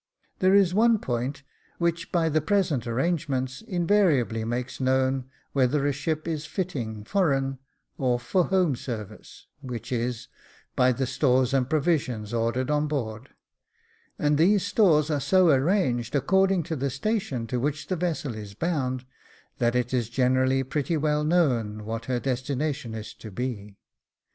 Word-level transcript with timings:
There 0.39 0.55
is 0.55 0.73
one 0.73 0.97
point, 0.97 1.43
which 1.77 2.11
by 2.11 2.27
the 2.27 2.41
present 2.41 2.87
arrangements 2.87 3.61
invariably 3.61 4.43
makes 4.43 4.79
known 4.81 5.29
whether 5.51 5.85
a 5.85 5.91
ship 5.91 6.27
is" 6.27 6.43
fitting 6.47 7.03
foreign," 7.03 7.59
or 7.99 8.19
for 8.19 8.45
home 8.45 8.75
service, 8.75 9.45
which 9.61 9.91
is, 9.91 10.27
by 10.75 10.91
the 10.91 11.05
stores 11.05 11.53
and 11.53 11.69
provisions 11.69 12.33
ordered 12.33 12.71
on 12.71 12.87
board•, 12.87 13.25
and 14.17 14.39
these 14.39 14.65
stores 14.65 15.11
are 15.11 15.19
so 15.21 15.49
arranged, 15.49 16.15
according 16.15 16.63
to 16.63 16.75
the 16.75 16.89
station 16.89 17.45
to 17.45 17.59
which 17.59 17.85
the 17.85 17.95
vessel 17.95 18.33
is 18.33 18.55
bound, 18.55 19.05
that 19.59 19.75
it 19.75 19.93
is 19.93 20.09
generally 20.09 20.63
pretty 20.63 20.97
well 20.97 21.23
known 21.23 21.85
what 21.85 22.05
her 22.05 22.19
destination 22.19 22.95
is 22.95 23.13
to 23.13 23.29
be. 23.29 23.77